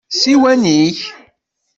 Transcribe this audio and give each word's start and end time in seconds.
D 0.11 0.13
ssiwan-ik? 0.15 0.99